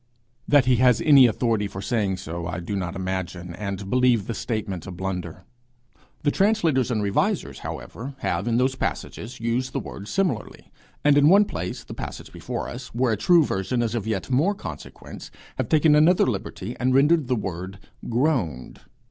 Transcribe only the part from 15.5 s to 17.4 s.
have taken another liberty and rendered the